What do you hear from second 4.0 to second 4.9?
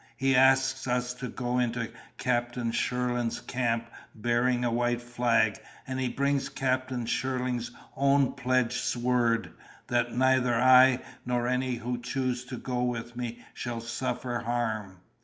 bearing a